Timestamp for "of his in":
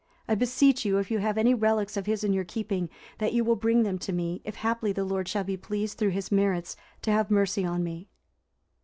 1.95-2.33